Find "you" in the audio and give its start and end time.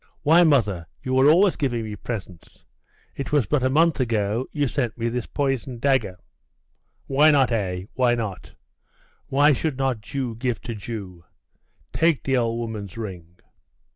1.03-1.15, 4.51-4.67